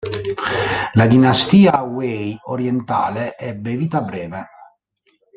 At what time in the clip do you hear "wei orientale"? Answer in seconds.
1.83-3.37